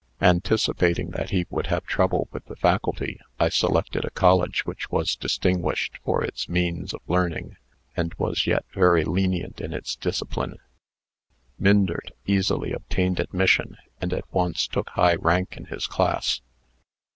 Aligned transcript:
Anticipating 0.21 1.11
that 1.11 1.29
he 1.29 1.45
would 1.51 1.67
have 1.67 1.85
trouble 1.85 2.27
with 2.31 2.43
the 2.45 2.55
Faculty, 2.55 3.19
I 3.39 3.49
selected 3.49 4.03
a 4.03 4.09
college 4.09 4.65
which 4.65 4.89
was 4.89 5.15
distinguished 5.15 5.99
for 6.03 6.23
its 6.23 6.49
means 6.49 6.91
of 6.95 7.01
learning, 7.07 7.57
and 7.95 8.11
was 8.15 8.41
jet 8.41 8.65
very 8.73 9.05
lenient 9.05 9.61
in 9.61 9.73
its 9.73 9.95
discipline. 9.95 10.57
Myndert 11.59 12.09
easily 12.25 12.73
obtained 12.73 13.19
admission, 13.19 13.77
and 14.01 14.11
at 14.11 14.25
once 14.33 14.65
took 14.65 14.89
high 14.89 15.13
rank 15.17 15.55
in 15.55 15.65
his 15.65 15.85
class. 15.85 16.41